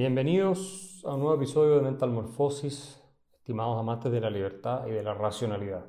[0.00, 2.98] Bienvenidos a un nuevo episodio de Mental Morphosis,
[3.34, 5.84] estimados amantes de la libertad y de la racionalidad.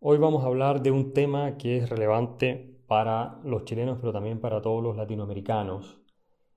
[0.00, 4.40] Hoy vamos a hablar de un tema que es relevante para los chilenos, pero también
[4.40, 6.00] para todos los latinoamericanos,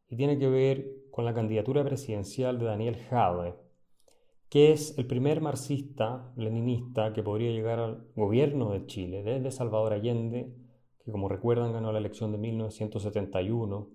[0.08, 3.55] y tiene que ver con la candidatura presidencial de Daniel Jadwe,
[4.48, 9.91] que es el primer marxista leninista que podría llegar al gobierno de Chile desde Salvador
[9.91, 10.55] Allende,
[11.03, 13.89] que como recuerdan ganó la elección de 1971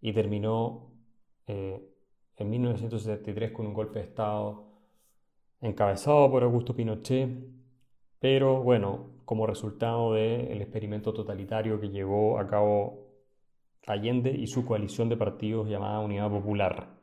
[0.00, 0.94] y terminó
[1.46, 1.82] eh,
[2.38, 4.64] en 1973 con un golpe de Estado
[5.60, 7.28] encabezado por Augusto Pinochet,
[8.20, 13.08] pero bueno, como resultado del experimento totalitario que llevó a cabo
[13.86, 16.98] Allende y su coalición de partidos llamada Unidad Popular.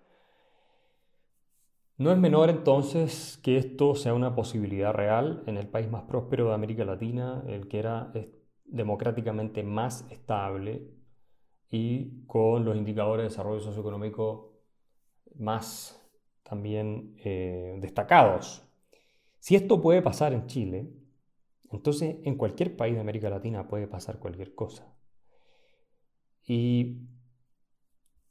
[1.98, 6.50] No es menor entonces que esto sea una posibilidad real en el país más próspero
[6.50, 8.12] de América Latina, el que era
[8.66, 10.88] democráticamente más estable
[11.70, 14.55] y con los indicadores de desarrollo socioeconómico
[15.38, 16.02] más
[16.44, 18.68] también eh, destacados.
[19.40, 20.92] Si esto puede pasar en Chile,
[21.72, 24.94] entonces en cualquier país de América Latina puede pasar cualquier cosa.
[26.44, 27.02] Y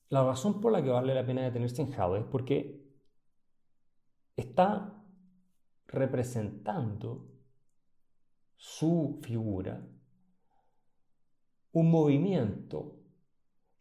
[0.08, 2.84] la razón por la que vale la pena detenerse en Jado es porque
[4.36, 5.02] está
[5.86, 7.28] representando
[8.56, 9.84] su figura
[11.74, 13.00] un movimiento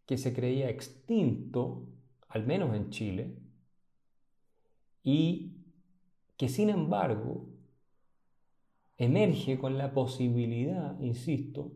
[0.04, 1.88] que se creía extinto,
[2.34, 3.32] al menos en Chile,
[5.04, 5.52] y
[6.36, 7.46] que sin embargo
[8.96, 11.70] emerge con la posibilidad, insisto,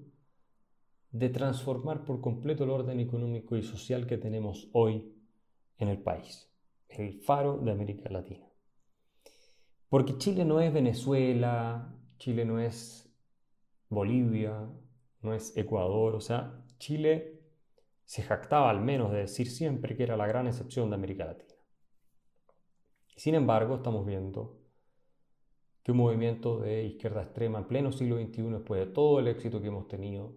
[1.13, 5.15] de transformar por completo el orden económico y social que tenemos hoy
[5.79, 6.51] en el país,
[6.89, 8.49] el faro de América Latina.
[9.89, 13.09] Porque Chile no es Venezuela, Chile no es
[13.89, 14.69] Bolivia,
[15.23, 17.38] no es Ecuador, o sea, Chile
[18.09, 21.55] se jactaba al menos de decir siempre que era la gran excepción de América Latina.
[23.15, 24.63] Sin embargo, estamos viendo
[25.83, 29.61] que un movimiento de izquierda extrema en pleno siglo XXI, después de todo el éxito
[29.61, 30.35] que hemos tenido,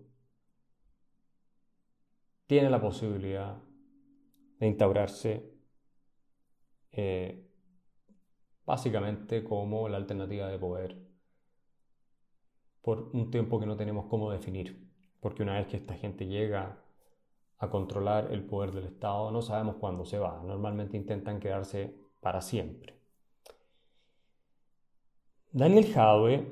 [2.45, 3.63] tiene la posibilidad
[4.59, 5.53] de instaurarse
[6.91, 7.47] eh,
[8.65, 11.01] básicamente como la alternativa de poder
[12.81, 16.81] por un tiempo que no tenemos cómo definir, porque una vez que esta gente llega
[17.61, 19.31] a controlar el poder del Estado.
[19.31, 20.41] No sabemos cuándo se va.
[20.44, 22.95] Normalmente intentan quedarse para siempre.
[25.51, 26.47] Daniel Jadwe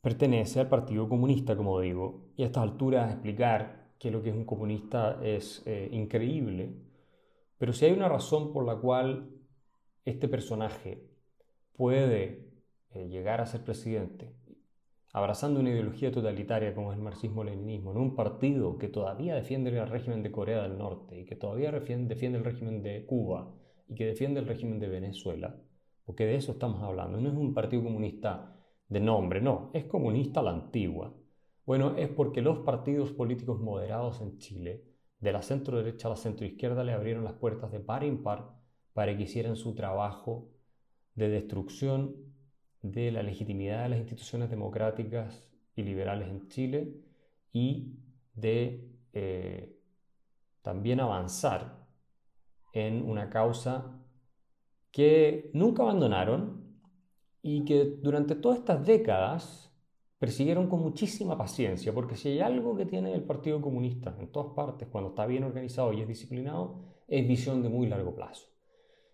[0.00, 4.36] pertenece al Partido Comunista, como digo, y a estas alturas explicar que lo que es
[4.36, 6.72] un comunista es eh, increíble.
[7.58, 9.28] Pero si hay una razón por la cual
[10.06, 11.04] este personaje
[11.76, 12.48] puede
[12.92, 14.32] eh, llegar a ser presidente
[15.12, 19.88] abrazando una ideología totalitaria como es el marxismo-leninismo, en un partido que todavía defiende el
[19.88, 23.52] régimen de Corea del Norte y que todavía defiende el régimen de Cuba
[23.88, 25.56] y que defiende el régimen de Venezuela,
[26.04, 28.56] porque de eso estamos hablando, no es un partido comunista
[28.88, 31.14] de nombre, no, es comunista la antigua.
[31.66, 34.84] Bueno, es porque los partidos políticos moderados en Chile,
[35.20, 38.22] de la centro derecha a la centro izquierda, le abrieron las puertas de par en
[38.22, 38.56] par
[38.92, 40.48] para que hicieran su trabajo
[41.14, 42.29] de destrucción
[42.82, 45.42] de la legitimidad de las instituciones democráticas
[45.76, 46.94] y liberales en Chile
[47.52, 47.96] y
[48.34, 49.76] de eh,
[50.62, 51.86] también avanzar
[52.72, 53.98] en una causa
[54.90, 56.60] que nunca abandonaron
[57.42, 59.70] y que durante todas estas décadas
[60.18, 64.52] persiguieron con muchísima paciencia, porque si hay algo que tiene el Partido Comunista en todas
[64.52, 68.46] partes, cuando está bien organizado y es disciplinado, es visión de muy largo plazo.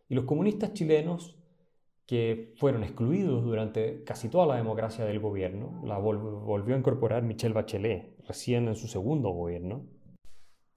[0.09, 1.36] Y los comunistas chilenos
[2.07, 5.83] que fueron excluidos durante casi toda la democracia del gobierno.
[5.85, 9.85] La volvió a incorporar Michelle Bachelet recién en su segundo gobierno.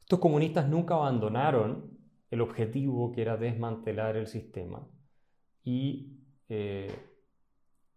[0.01, 1.97] Estos comunistas nunca abandonaron
[2.31, 4.87] el objetivo que era desmantelar el sistema
[5.63, 6.17] y
[6.47, 6.91] eh,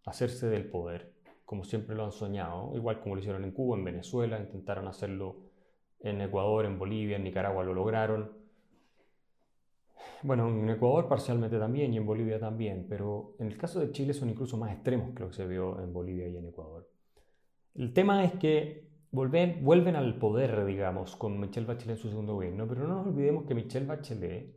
[0.05, 3.83] hacerse del poder, como siempre lo han soñado, igual como lo hicieron en Cuba, en
[3.83, 5.37] Venezuela, intentaron hacerlo
[5.99, 8.42] en Ecuador, en Bolivia, en Nicaragua lo lograron
[10.23, 14.13] bueno, en Ecuador parcialmente también y en Bolivia también, pero en el caso de Chile
[14.13, 16.89] son incluso más extremos que lo que se vio en Bolivia y en Ecuador.
[17.75, 22.35] El tema es que vuelven, vuelven al poder, digamos, con Michelle Bachelet en su segundo
[22.35, 24.55] gobierno, pero no nos olvidemos que Michelle Bachelet,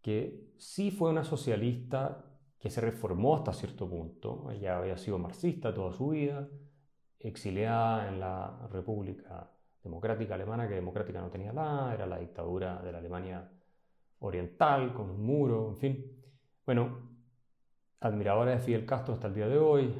[0.00, 2.24] que sí fue una socialista
[2.58, 6.48] que se reformó hasta cierto punto, ella había sido marxista toda su vida,
[7.20, 9.50] exiliada en la República
[9.82, 13.50] Democrática Alemana, que democrática no tenía nada, era la dictadura de la Alemania
[14.26, 16.04] oriental, con un muro, en fin.
[16.64, 16.98] Bueno,
[18.00, 19.94] admiradora de Fidel Castro hasta el día de hoy.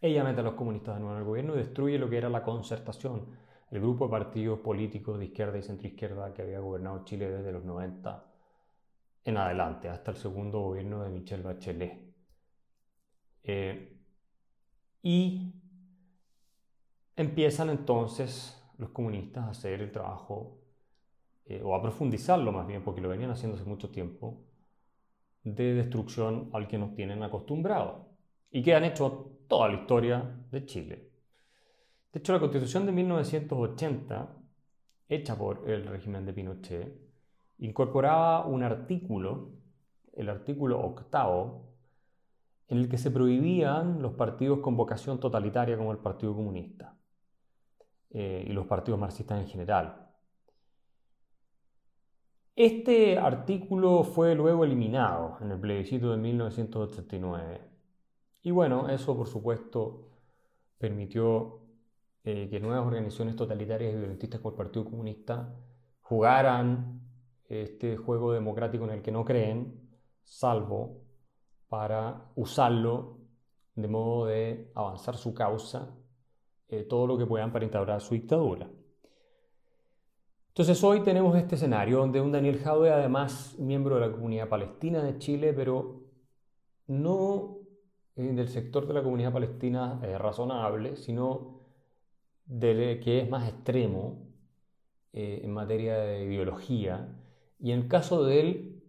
[0.00, 2.28] Ella mete a los comunistas de nuevo en el gobierno y destruye lo que era
[2.28, 3.26] la concertación,
[3.70, 7.64] el grupo de partidos políticos de izquierda y centroizquierda que había gobernado Chile desde los
[7.64, 8.24] 90
[9.24, 12.00] en adelante, hasta el segundo gobierno de Michelle Bachelet.
[13.42, 13.96] Eh,
[15.02, 15.52] y
[17.16, 20.58] empiezan entonces los comunistas a hacer el trabajo,
[21.46, 24.42] eh, o a profundizarlo más bien, porque lo venían haciendo hace mucho tiempo,
[25.44, 28.06] de destrucción al que nos tienen acostumbrados
[28.50, 31.10] y que han hecho toda la historia de Chile.
[32.12, 34.28] De hecho, la constitución de 1980,
[35.08, 37.00] hecha por el régimen de Pinochet,
[37.58, 39.50] incorporaba un artículo,
[40.14, 41.66] el artículo octavo,
[42.68, 46.96] en el que se prohibían los partidos con vocación totalitaria como el Partido Comunista
[48.10, 50.05] eh, y los partidos marxistas en general.
[52.56, 57.60] Este artículo fue luego eliminado en el plebiscito de 1989.
[58.44, 60.08] Y bueno, eso por supuesto
[60.78, 61.60] permitió
[62.24, 65.54] eh, que nuevas organizaciones totalitarias y violentistas como el Partido Comunista
[66.00, 67.02] jugaran
[67.44, 69.90] este juego democrático en el que no creen,
[70.24, 71.02] salvo
[71.68, 73.18] para usarlo
[73.74, 75.94] de modo de avanzar su causa,
[76.68, 78.66] eh, todo lo que puedan para instaurar su dictadura.
[80.56, 85.02] Entonces hoy tenemos este escenario donde un Daniel Jaude, además miembro de la comunidad palestina
[85.02, 86.00] de Chile, pero
[86.86, 87.58] no
[88.16, 91.60] eh, del sector de la comunidad palestina eh, razonable, sino
[92.46, 94.30] de, que es más extremo
[95.12, 97.06] eh, en materia de ideología,
[97.60, 98.82] y en el caso de él,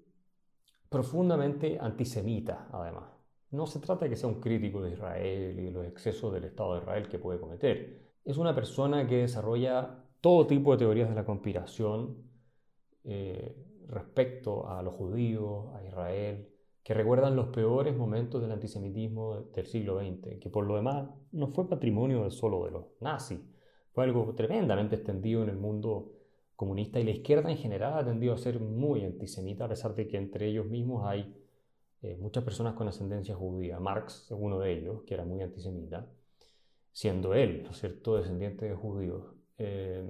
[0.87, 3.09] profundamente antisemita, además.
[3.51, 6.45] No se trata de que sea un crítico de Israel y de los excesos del
[6.45, 8.07] Estado de Israel que puede cometer.
[8.23, 12.17] Es una persona que desarrolla todo tipo de teorías de la conspiración
[13.03, 13.55] eh,
[13.87, 16.49] respecto a los judíos, a Israel,
[16.83, 21.47] que recuerdan los peores momentos del antisemitismo del siglo XX, que por lo demás no
[21.47, 23.39] fue patrimonio solo de los nazis,
[23.91, 26.13] fue algo tremendamente extendido en el mundo
[26.55, 30.07] comunista y la izquierda en general ha tendido a ser muy antisemita, a pesar de
[30.07, 31.35] que entre ellos mismos hay
[32.01, 33.79] eh, muchas personas con ascendencia judía.
[33.79, 36.07] Marx uno de ellos, que era muy antisemita,
[36.91, 39.36] siendo él, ¿no es cierto?, descendiente de judíos.
[39.57, 40.03] Eh,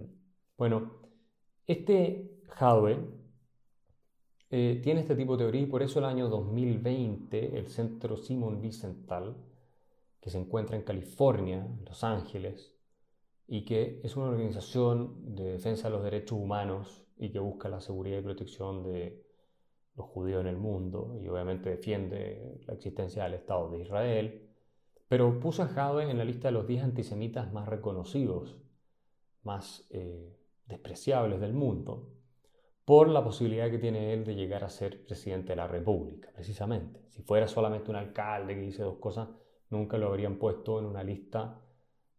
[0.57, 0.91] bueno,
[1.65, 2.97] este Hadwe
[4.49, 8.59] eh, tiene este tipo de teoría y por eso el año 2020 el Centro Simon
[8.61, 9.35] Wiesenthal,
[10.21, 12.73] que se encuentra en California, Los Ángeles,
[13.47, 17.79] y que es una organización de defensa de los derechos humanos y que busca la
[17.81, 19.23] seguridad y protección de
[19.95, 24.49] los judíos en el mundo y obviamente defiende la existencia del Estado de Israel,
[25.07, 28.57] pero puso a Hadwe en la lista de los 10 antisemitas más reconocidos
[29.47, 32.11] más eh, despreciables del mundo,
[32.83, 37.01] por la posibilidad que tiene él de llegar a ser presidente de la República, precisamente.
[37.09, 39.29] Si fuera solamente un alcalde que dice dos cosas,
[39.69, 41.61] nunca lo habrían puesto en una lista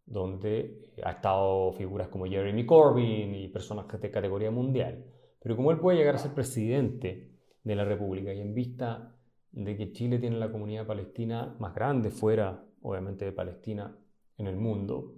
[0.05, 5.05] donde ha estado figuras como Jeremy Corbyn y personas de categoría mundial.
[5.39, 7.31] Pero como él puede llegar a ser presidente
[7.63, 9.15] de la República y en vista
[9.53, 13.97] de que Chile tiene la comunidad palestina más grande fuera, obviamente, de Palestina
[14.39, 15.15] en el mundo,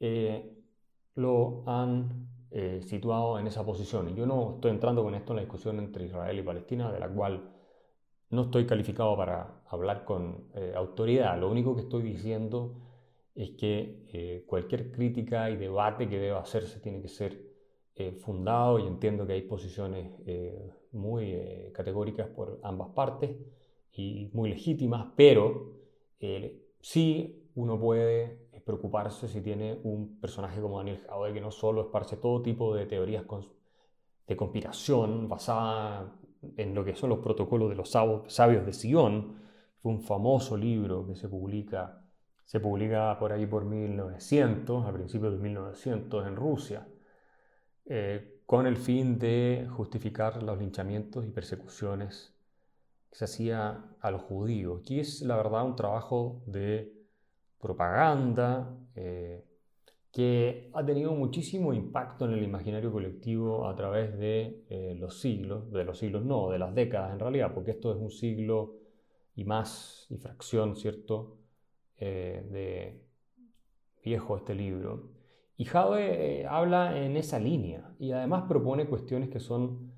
[0.00, 0.55] eh,
[1.16, 4.08] lo han eh, situado en esa posición.
[4.08, 7.00] Y yo no estoy entrando con esto en la discusión entre Israel y Palestina, de
[7.00, 7.50] la cual
[8.30, 11.38] no estoy calificado para hablar con eh, autoridad.
[11.38, 12.74] Lo único que estoy diciendo
[13.34, 17.44] es que eh, cualquier crítica y debate que deba hacerse tiene que ser
[18.18, 20.10] fundado y entiendo que hay posiciones
[20.92, 21.34] muy
[21.72, 23.34] categóricas por ambas partes
[23.90, 25.72] y muy legítimas, pero
[26.82, 32.16] sí uno puede preocuparse si tiene un personaje como Daniel Jaude que no solo esparce
[32.16, 33.24] todo tipo de teorías
[34.26, 36.12] de conspiración basada
[36.56, 39.36] en lo que son los protocolos de los sabios de Sion,
[39.80, 42.02] fue un famoso libro que se publica,
[42.44, 46.88] se publica por ahí por 1900, a principios de 1900 en Rusia,
[47.84, 52.34] eh, con el fin de justificar los linchamientos y persecuciones
[53.10, 54.80] que se hacía a los judíos.
[54.80, 56.95] Aquí es la verdad un trabajo de
[57.60, 59.44] propaganda, eh,
[60.12, 65.70] que ha tenido muchísimo impacto en el imaginario colectivo a través de eh, los siglos,
[65.70, 68.76] de los siglos no, de las décadas en realidad, porque esto es un siglo
[69.34, 71.36] y más, y fracción, ¿cierto?,
[71.98, 73.02] eh, de
[74.04, 75.10] viejo este libro.
[75.58, 79.94] Y Jave habla en esa línea y además propone cuestiones que son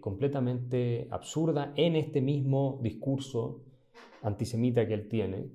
[0.00, 3.62] completamente absurdas en este mismo discurso
[4.22, 5.50] antisemita que él tiene,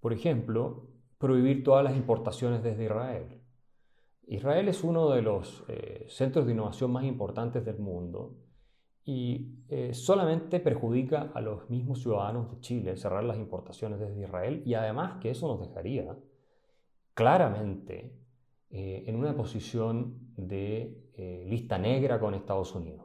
[0.00, 0.88] por ejemplo,
[1.18, 3.40] prohibir todas las importaciones desde Israel.
[4.28, 8.36] Israel es uno de los eh, centros de innovación más importantes del mundo
[9.04, 14.62] y eh, solamente perjudica a los mismos ciudadanos de Chile cerrar las importaciones desde Israel
[14.66, 16.14] y además que eso nos dejaría
[17.14, 18.12] claramente
[18.70, 21.04] eh, en una posición de
[21.46, 23.04] lista negra con Estados Unidos.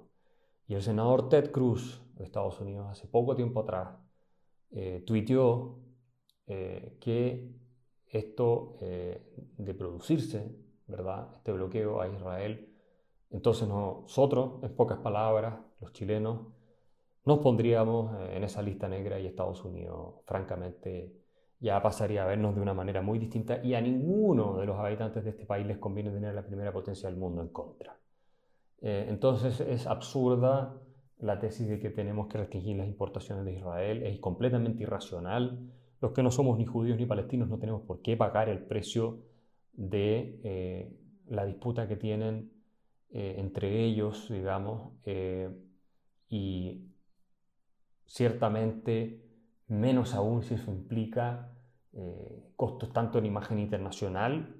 [0.68, 3.98] Y el senador Ted Cruz de Estados Unidos hace poco tiempo atrás
[5.08, 5.80] tuiteó
[6.48, 7.50] eh, que
[8.08, 10.56] esto de producirse,
[10.88, 11.30] ¿verdad?
[11.36, 12.70] Este bloqueo a Israel,
[13.32, 16.42] entonces nosotros, en pocas palabras, los chilenos,
[17.26, 21.24] nos pondríamos en esa lista negra y Estados Unidos, francamente,
[21.64, 25.24] ya pasaría a vernos de una manera muy distinta y a ninguno de los habitantes
[25.24, 27.98] de este país les conviene tener la primera potencia del mundo en contra.
[28.82, 30.76] Eh, entonces es absurda
[31.20, 35.58] la tesis de que tenemos que restringir las importaciones de Israel, es completamente irracional.
[36.04, 39.20] Los que no somos ni judíos ni palestinos no tenemos por qué pagar el precio
[39.72, 40.94] de eh,
[41.28, 42.52] la disputa que tienen
[43.10, 44.92] eh, entre ellos, digamos,
[46.28, 46.82] y
[48.06, 49.24] ciertamente
[49.70, 51.50] menos aún si eso implica
[52.58, 54.58] costos tanto en imagen internacional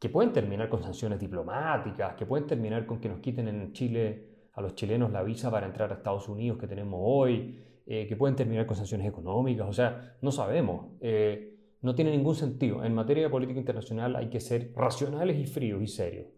[0.00, 4.48] que pueden terminar con sanciones diplomáticas, que pueden terminar con que nos quiten en Chile
[4.54, 8.16] a los chilenos la visa para entrar a Estados Unidos que tenemos hoy, eh, que
[8.16, 10.92] pueden terminar con sanciones económicas, o sea, no sabemos.
[11.00, 11.50] Eh,
[11.82, 12.82] no tiene ningún sentido.
[12.82, 16.28] En materia de política internacional hay que ser racionales y fríos y serios.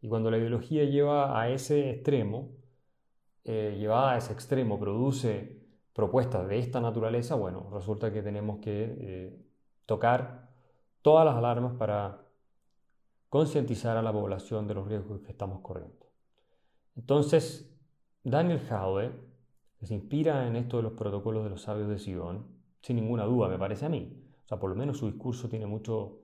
[0.00, 2.50] Y cuando la ideología lleva a ese extremo,
[3.44, 9.32] eh, llevada a ese extremo, produce propuestas de esta naturaleza, bueno, resulta que tenemos que
[9.86, 10.50] tocar
[11.02, 12.26] todas las alarmas para
[13.28, 16.06] concientizar a la población de los riesgos que estamos corriendo.
[16.96, 17.72] Entonces,
[18.24, 19.12] Daniel Howe,
[19.82, 22.46] se inspira en esto de los protocolos de los sabios de Sion,
[22.80, 24.22] sin ninguna duda, me parece a mí.
[24.44, 26.20] O sea, por lo menos su discurso tiene mucho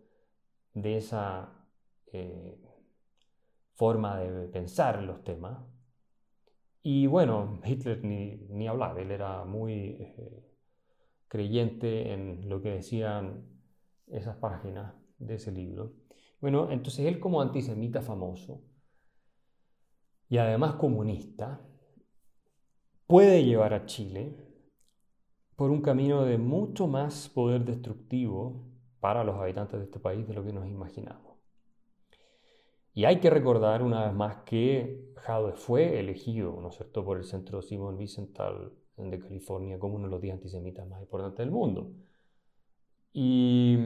[0.75, 1.66] de esa
[2.06, 2.59] eh,
[3.75, 5.59] forma de pensar en los temas.
[6.82, 10.49] Y bueno, Hitler ni, ni hablar, él era muy eh,
[11.28, 13.44] creyente en lo que decían
[14.06, 15.94] esas páginas de ese libro.
[16.40, 18.62] Bueno, entonces él como antisemita famoso
[20.28, 21.61] y además comunista,
[23.12, 24.35] puede llevar a Chile
[25.54, 28.64] por un camino de mucho más poder destructivo
[29.00, 31.37] para los habitantes de este país de lo que nos imaginamos.
[32.95, 37.19] Y hay que recordar una vez más que Jadwe fue elegido, ¿no es cierto?, por
[37.19, 41.50] el Centro Simon Wiesenthal de California como uno de los 10 antisemitas más importantes del
[41.50, 41.92] mundo.
[43.12, 43.76] Y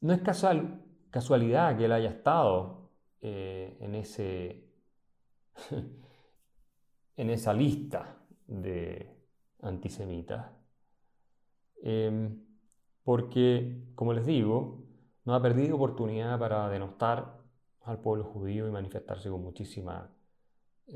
[0.00, 2.88] no es casual casualidad que él haya estado
[3.20, 4.64] eh, en, ese,
[7.16, 9.14] en esa lista de
[9.62, 10.46] antisemitas.
[11.82, 12.38] Em,
[13.04, 14.84] porque, como les digo,
[15.24, 17.38] no ha perdido oportunidad para denostar
[17.82, 20.10] al pueblo judío y manifestarse con muchísima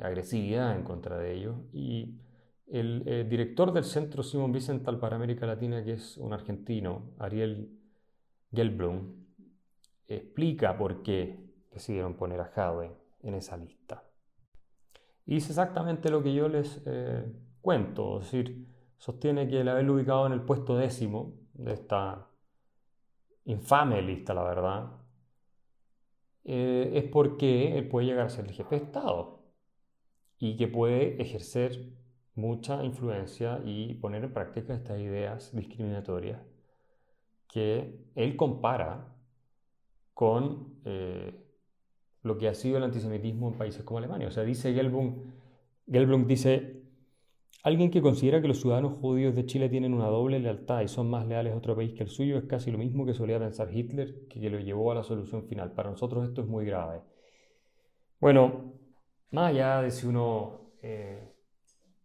[0.03, 1.57] agresividad en contra de ellos.
[1.73, 2.19] Y
[2.67, 7.79] el, el director del Centro Simon Wiesenthal para América Latina, que es un argentino, Ariel
[8.53, 9.25] Gelblum,
[10.07, 11.39] explica por qué
[11.73, 12.93] decidieron poner a Jadwe
[13.23, 14.04] en esa lista.
[15.27, 17.25] Dice exactamente lo que yo les eh,
[17.61, 18.67] cuento, es decir,
[18.99, 22.29] sostiene que el haberlo ubicado en el puesto décimo de esta
[23.47, 24.93] infame lista, la verdad,
[26.45, 29.41] eh, es porque él puede llegar a ser el jefe de Estado
[30.39, 31.89] y que puede ejercer
[32.35, 36.41] mucha influencia y poner en práctica estas ideas discriminatorias
[37.49, 39.15] que él compara
[40.13, 41.44] con eh,
[42.25, 44.27] lo que ha sido el antisemitismo en países como Alemania.
[44.27, 46.83] O sea, dice Gelblum, dice,
[47.63, 51.11] alguien que considera que los ciudadanos judíos de Chile tienen una doble lealtad y son
[51.11, 53.71] más leales a otro país que el suyo es casi lo mismo que solía pensar
[53.71, 55.73] Hitler, que, lo llevó a la solución final.
[55.73, 57.03] Para nosotros esto es muy grave.
[58.21, 58.73] Bueno,
[59.31, 61.31] más allá de si uno eh,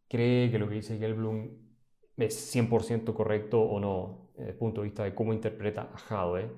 [0.10, 1.50] cree que lo que dice Gelblum
[2.18, 6.52] es 100% correcto o no, desde el punto de vista de cómo interpreta a Jadwe,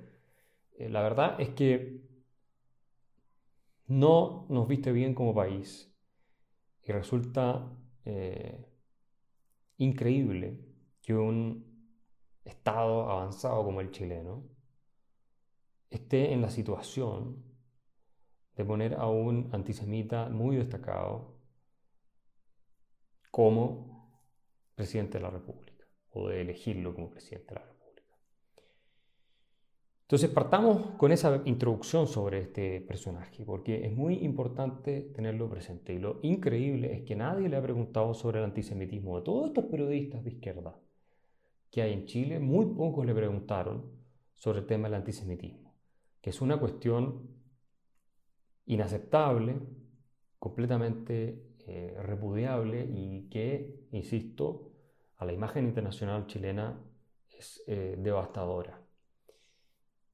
[0.80, 2.11] eh, la verdad es que
[3.92, 5.94] no nos viste bien como país
[6.82, 8.66] y resulta eh,
[9.78, 10.66] increíble
[11.02, 11.70] que un
[12.46, 14.50] Estado avanzado como el chileno
[15.90, 17.44] esté en la situación
[18.56, 21.38] de poner a un antisemita muy destacado
[23.30, 24.10] como
[24.74, 27.81] presidente de la República o de elegirlo como presidente de la República.
[30.12, 35.94] Entonces partamos con esa introducción sobre este personaje, porque es muy importante tenerlo presente.
[35.94, 39.64] Y lo increíble es que nadie le ha preguntado sobre el antisemitismo de todos estos
[39.68, 40.78] periodistas de izquierda
[41.70, 43.90] que hay en Chile, muy pocos le preguntaron
[44.36, 45.74] sobre el tema del antisemitismo,
[46.20, 47.30] que es una cuestión
[48.66, 49.62] inaceptable,
[50.38, 54.74] completamente eh, repudiable y que, insisto,
[55.16, 56.78] a la imagen internacional chilena
[57.30, 58.81] es eh, devastadora.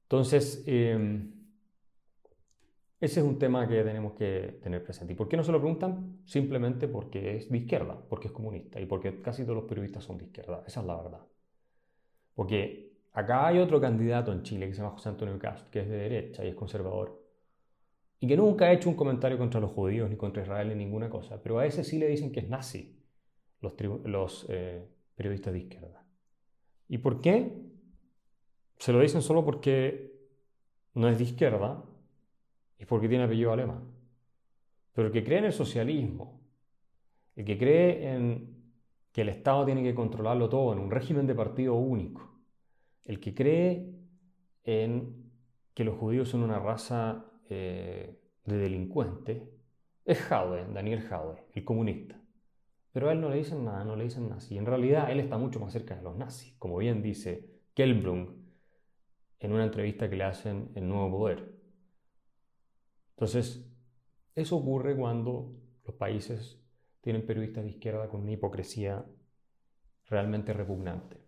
[0.08, 1.32] Entonces, em,
[3.00, 5.12] Ese es un tema que tenemos que tener presente.
[5.12, 6.20] ¿Y por qué no se lo preguntan?
[6.24, 10.18] Simplemente porque es de izquierda, porque es comunista y porque casi todos los periodistas son
[10.18, 10.64] de izquierda.
[10.66, 11.20] Esa es la verdad.
[12.34, 15.88] Porque acá hay otro candidato en Chile que se llama José Antonio Cast, que es
[15.88, 17.24] de derecha y es conservador.
[18.20, 21.08] Y que nunca ha hecho un comentario contra los judíos ni contra Israel ni ninguna
[21.08, 21.40] cosa.
[21.42, 22.96] Pero a ese sí le dicen que es nazi
[23.60, 23.74] los,
[24.04, 26.04] los eh, periodistas de izquierda.
[26.88, 27.67] ¿Y por qué?
[28.78, 30.12] Se lo dicen solo porque
[30.94, 31.84] no es de izquierda
[32.78, 33.82] y porque tiene apellido alemán.
[34.92, 36.40] Pero el que cree en el socialismo,
[37.36, 38.56] el que cree en
[39.12, 42.28] que el Estado tiene que controlarlo todo en un régimen de partido único,
[43.04, 43.86] el que cree
[44.64, 45.30] en
[45.74, 49.42] que los judíos son una raza eh, de delincuentes,
[50.04, 52.20] es Jaude, Daniel Jaude, el comunista.
[52.92, 54.54] Pero a él no le dicen nada, no le dicen nazi.
[54.54, 58.37] Y en realidad él está mucho más cerca de los nazis, como bien dice Kelbrung
[59.40, 61.52] en una entrevista que le hacen en Nuevo Poder.
[63.10, 63.68] Entonces,
[64.34, 65.52] eso ocurre cuando
[65.84, 66.60] los países
[67.00, 69.04] tienen periodistas de izquierda con una hipocresía
[70.06, 71.20] realmente repugnante.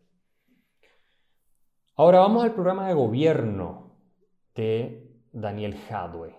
[1.97, 3.97] Ahora vamos al programa de gobierno
[4.55, 6.35] de Daniel Jadwe,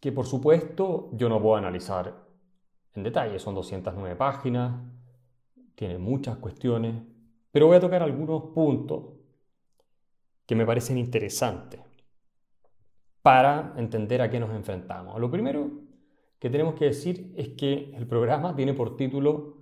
[0.00, 2.26] que por supuesto yo no puedo analizar
[2.94, 4.80] en detalle, son 209 páginas,
[5.74, 7.02] tiene muchas cuestiones,
[7.50, 9.16] pero voy a tocar algunos puntos
[10.46, 11.80] que me parecen interesantes
[13.22, 15.20] para entender a qué nos enfrentamos.
[15.20, 15.70] Lo primero
[16.38, 19.56] que tenemos que decir es que el programa tiene por título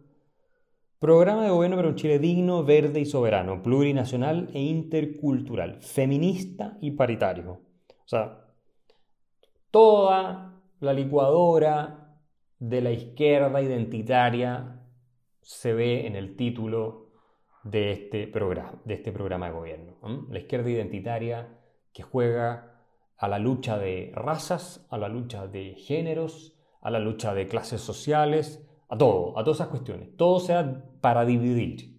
[0.98, 6.92] Programa de Gobierno para un Chile digno, verde y soberano, plurinacional e intercultural, feminista y
[6.92, 7.60] paritario.
[7.88, 8.46] O sea,
[9.70, 12.18] toda la licuadora
[12.59, 14.80] de la izquierda identitaria
[15.42, 17.03] se ve en el título
[17.64, 19.94] de este programa de, este programa de gobierno.
[20.31, 21.48] La izquierda identitaria
[21.92, 22.74] que juega
[23.16, 27.81] a la lucha de razas, a la lucha de géneros, a la lucha de clases
[27.81, 30.16] sociales, a todo, a todas esas cuestiones.
[30.16, 31.98] Todo sea para dividir.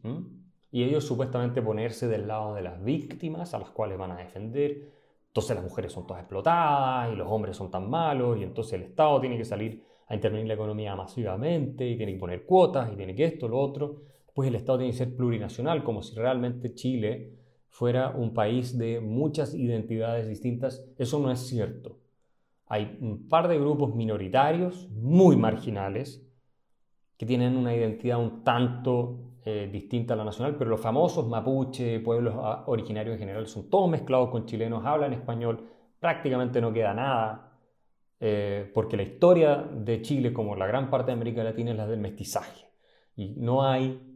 [0.72, 4.92] Y ellos supuestamente ponerse del lado de las víctimas a las cuales van a defender.
[5.28, 8.84] Entonces las mujeres son todas explotadas y los hombres son tan malos y entonces el
[8.84, 12.96] Estado tiene que salir a intervenir la economía masivamente y tiene que poner cuotas y
[12.96, 14.02] tiene que esto, lo otro.
[14.36, 17.32] Pues el Estado tiene que ser plurinacional, como si realmente Chile
[17.70, 20.86] fuera un país de muchas identidades distintas.
[20.98, 22.00] Eso no es cierto.
[22.68, 26.22] Hay un par de grupos minoritarios, muy marginales,
[27.18, 32.02] que tienen una identidad un tanto eh, distinta a la nacional, pero los famosos mapuche,
[32.02, 35.66] pueblos ah, originarios en general, son todos mezclados con chilenos, hablan español,
[35.98, 37.58] prácticamente no queda nada,
[38.20, 41.88] eh, porque la historia de Chile, como la gran parte de América Latina, es la
[41.88, 42.66] del mestizaje.
[43.16, 44.15] Y no hay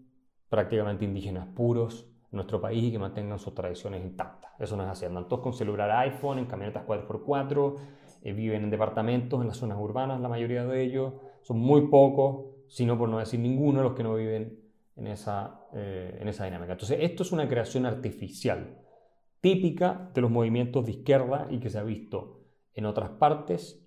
[0.49, 4.51] prácticamente indígenas puros, nuestro país y que mantengan sus tradiciones intactas.
[4.59, 5.05] Eso no es así.
[5.05, 7.75] Andan todos con celular iPhone, en camionetas 4x4,
[8.21, 11.13] eh, viven en departamentos, en las zonas urbanas, la mayoría de ellos.
[11.41, 14.59] Son muy pocos, sino por no decir ninguno, los que no viven
[14.95, 16.73] en esa, eh, en esa dinámica.
[16.73, 18.77] Entonces, esto es una creación artificial,
[19.41, 22.41] típica de los movimientos de izquierda y que se ha visto
[22.73, 23.85] en otras partes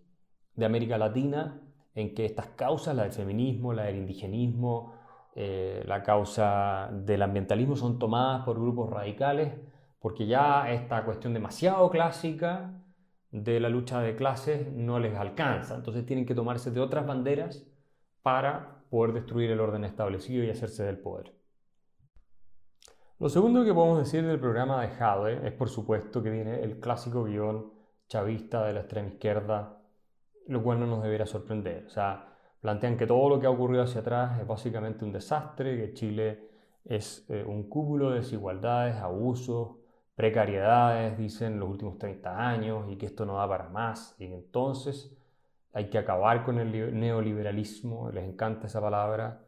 [0.57, 1.61] de América Latina,
[1.95, 4.95] en que estas causas, la del feminismo, la del indigenismo,
[5.35, 9.55] eh, la causa del ambientalismo son tomadas por grupos radicales
[9.99, 12.83] porque ya esta cuestión demasiado clásica
[13.31, 15.77] de la lucha de clases no les alcanza.
[15.77, 17.65] Entonces tienen que tomarse de otras banderas
[18.23, 21.33] para poder destruir el orden establecido y hacerse del poder.
[23.19, 26.81] Lo segundo que podemos decir del programa de Jade es por supuesto que viene el
[26.81, 27.73] clásico guion
[28.09, 29.81] chavista de la extrema izquierda,
[30.49, 31.89] lo cual no nos debería sorprender.
[32.63, 36.49] Plantean que todo lo que ha ocurrido hacia atrás es básicamente un desastre, que Chile
[36.85, 39.77] es eh, un cúmulo de desigualdades, abusos,
[40.15, 44.15] precariedades, dicen, los últimos 30 años y que esto no da para más.
[44.19, 45.13] Y entonces
[45.73, 49.45] hay que acabar con el neoliberalismo, les encanta esa palabra,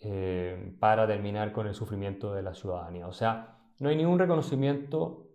[0.00, 3.06] eh, para terminar con el sufrimiento de la ciudadanía.
[3.06, 5.28] O sea, no hay ningún reconocimiento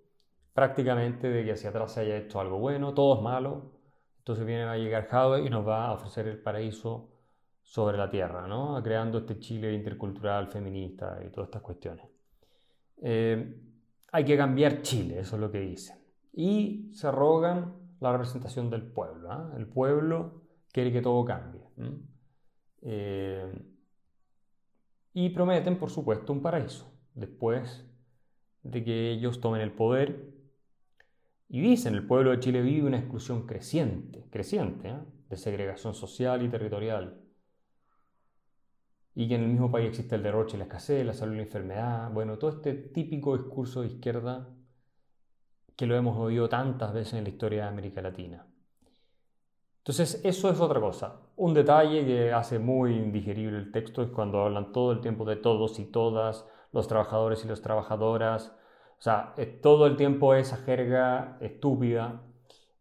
[0.53, 3.76] prácticamente de que hacia atrás se haya hecho algo bueno, todo es malo,
[4.27, 7.13] entonces viene a llegar Jadwe y nos va a ofrecer el paraíso
[7.63, 8.77] sobre la tierra, ¿no?
[8.83, 12.05] creando este Chile intercultural, feminista y todas estas cuestiones.
[12.97, 13.57] Eh,
[14.11, 15.97] hay que cambiar Chile, eso es lo que dicen.
[16.33, 19.31] Y se rogan la representación del pueblo.
[19.31, 19.53] ¿ah?
[19.55, 20.41] El pueblo
[20.73, 21.61] quiere que todo cambie.
[22.81, 23.49] Eh,
[25.13, 27.89] y prometen, por supuesto, un paraíso después
[28.63, 30.37] de que ellos tomen el poder
[31.49, 34.99] y dicen, el pueblo de Chile vive una exclusión creciente, creciente, ¿eh?
[35.29, 37.21] de segregación social y territorial.
[39.15, 41.43] Y que en el mismo país existe el derroche, la escasez, la salud y la
[41.43, 42.12] enfermedad.
[42.12, 44.49] Bueno, todo este típico discurso de izquierda
[45.75, 48.45] que lo hemos oído tantas veces en la historia de América Latina.
[49.77, 51.21] Entonces, eso es otra cosa.
[51.38, 55.38] Un detalle que hace muy indigerible el texto es cuando hablan todo el tiempo de
[55.38, 58.53] todos y todas, los trabajadores y las trabajadoras.
[58.99, 62.21] O sea, todo el tiempo esa jerga estúpida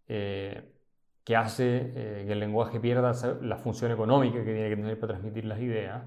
[0.09, 0.73] eh,
[1.25, 5.15] que hace eh, que el lenguaje pierda la función económica que tiene que tener para
[5.15, 6.05] transmitir las ideas.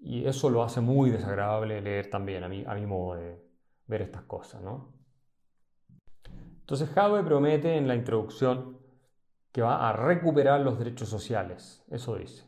[0.00, 3.42] Y eso lo hace muy desagradable leer también, a mi, a mi modo de
[3.88, 4.92] ver estas cosas, ¿no?
[6.60, 8.78] Entonces Jave promete en la introducción
[9.50, 12.44] que va a recuperar los derechos sociales, eso dice,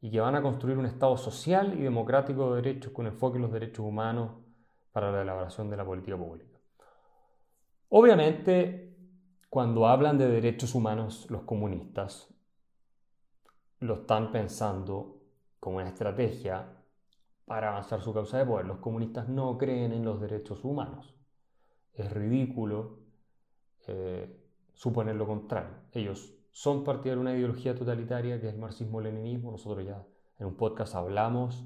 [0.00, 3.42] y que van a construir un Estado social y democrático de derechos con enfoque en
[3.42, 4.32] los derechos humanos
[4.98, 6.58] para la elaboración de la política pública.
[7.90, 8.96] Obviamente,
[9.48, 12.34] cuando hablan de derechos humanos los comunistas,
[13.78, 15.22] lo están pensando
[15.60, 16.82] como una estrategia
[17.44, 18.66] para avanzar su causa de poder.
[18.66, 21.14] Los comunistas no creen en los derechos humanos.
[21.94, 22.98] Es ridículo
[23.86, 24.36] eh,
[24.74, 25.76] suponer lo contrario.
[25.92, 29.52] Ellos son parte de una ideología totalitaria que es el marxismo-leninismo.
[29.52, 30.04] Nosotros ya
[30.40, 31.64] en un podcast hablamos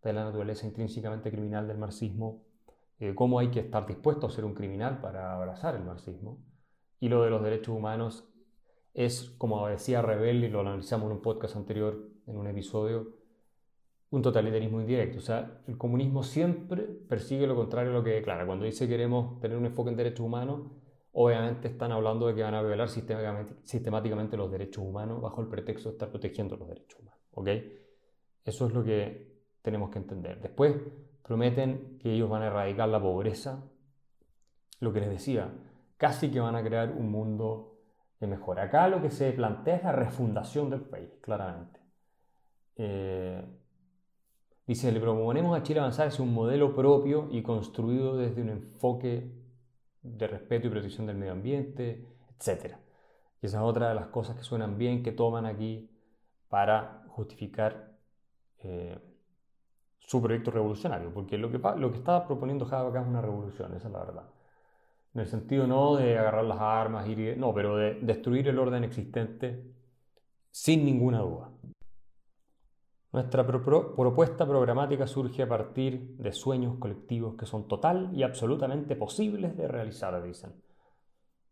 [0.00, 2.46] de la naturaleza intrínsecamente criminal del marxismo,
[2.98, 6.38] de cómo hay que estar dispuesto a ser un criminal para abrazar el marxismo.
[7.00, 8.28] Y lo de los derechos humanos
[8.92, 13.14] es, como decía Rebel, y lo analizamos en un podcast anterior, en un episodio,
[14.10, 15.18] un totalitarismo indirecto.
[15.18, 18.46] O sea, el comunismo siempre persigue lo contrario a lo que declara.
[18.46, 20.62] Cuando dice queremos tener un enfoque en derechos humanos,
[21.12, 25.90] obviamente están hablando de que van a violar sistemáticamente, los derechos humanos bajo el pretexto
[25.90, 27.20] de estar protegiendo los derechos humanos.
[27.32, 27.48] ¿ok?
[28.44, 30.40] Eso es lo que tenemos que entender.
[30.40, 30.74] Después
[31.28, 33.62] prometen que ellos van a erradicar la pobreza.
[34.80, 35.52] Lo que les decía,
[35.98, 37.76] casi que van a crear un mundo
[38.18, 38.64] de mejora.
[38.64, 41.80] Acá lo que se plantea es la refundación del país, claramente.
[42.76, 43.44] Eh,
[44.66, 49.30] dice, le proponemos a Chile avanzar hacia un modelo propio y construido desde un enfoque
[50.02, 52.76] de respeto y protección del medio ambiente, etc.
[53.42, 55.90] Y esa es otra de las cosas que suenan bien, que toman aquí
[56.48, 57.98] para justificar
[58.60, 58.98] eh,
[60.08, 63.88] su proyecto revolucionario, porque lo que, lo que está proponiendo acá es una revolución, esa
[63.88, 64.24] es la verdad.
[65.12, 68.84] En el sentido no de agarrar las armas, ir, no, pero de destruir el orden
[68.84, 69.70] existente
[70.50, 71.50] sin ninguna duda.
[73.12, 79.58] Nuestra propuesta programática surge a partir de sueños colectivos que son total y absolutamente posibles
[79.58, 80.54] de realizar, dicen.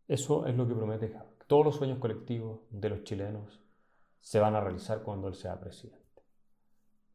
[0.08, 1.26] Eso es lo que promete Java.
[1.46, 3.60] Todos los sueños colectivos de los chilenos
[4.18, 6.05] se van a realizar cuando él sea presidente.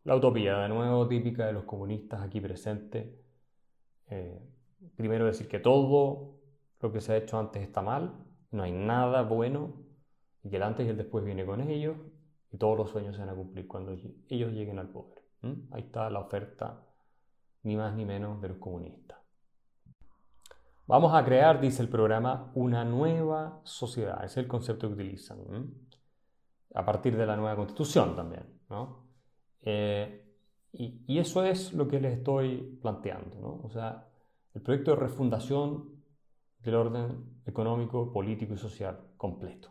[0.03, 3.07] La utopía, de nuevo, típica de los comunistas aquí presentes.
[4.09, 4.41] Eh,
[4.95, 6.39] primero decir que todo
[6.79, 8.15] lo que se ha hecho antes está mal,
[8.49, 9.83] no hay nada bueno,
[10.43, 11.95] y que el antes y el después viene con ellos,
[12.51, 15.21] y todos los sueños se van a cumplir cuando ellos lleguen al poder.
[15.71, 16.83] Ahí está la oferta,
[17.63, 19.19] ni más ni menos, de los comunistas.
[20.87, 24.17] Vamos a crear, dice el programa, una nueva sociedad.
[24.17, 25.39] Ese es el concepto que utilizan.
[26.73, 28.43] A partir de la nueva constitución también.
[29.63, 30.21] Eh,
[30.73, 33.61] y, eso es lo que les estoy planteando.
[33.63, 34.07] O sea,
[34.53, 35.89] el proyecto de refundación
[36.59, 39.69] del orden económico, político y social completo.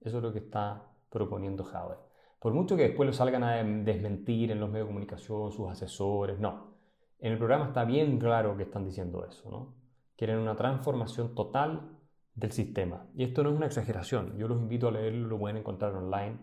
[0.00, 1.98] Eso es lo que está proponiendo Howard.
[2.38, 6.38] Por mucho que después lo salgan a desmentir en los medios de comunicación, sus asesores,
[6.38, 6.74] no.
[7.18, 9.74] En el programa está bien claro que están diciendo eso, ¿no?
[10.16, 11.98] Quieren una transformación total
[12.34, 13.06] del sistema.
[13.16, 14.36] Y esto no es una exageración.
[14.38, 16.38] Yo los invito a leerlo, lo pueden encontrar online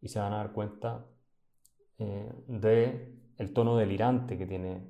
[0.00, 1.04] y se van a dar cuenta
[1.98, 4.82] eh, de el tono delirante que tiene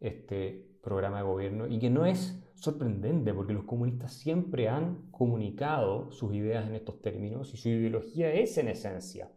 [0.00, 6.10] este programa de gobierno y que no es sorprendente porque los comunistas siempre han comunicado
[6.10, 9.30] sus ideas en estos términos y su ideología es en esencia